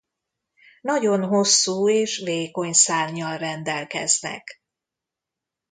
Nagyon 0.81 1.23
hosszú 1.23 1.89
és 1.89 2.17
vékony 2.17 2.71
szárnnyal 2.73 3.37
rendelkeznek. 3.37 4.61